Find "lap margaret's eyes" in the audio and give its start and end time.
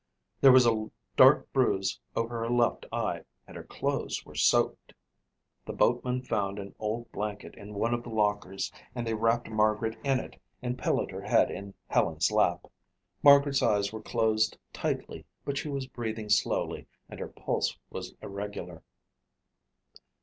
12.31-13.93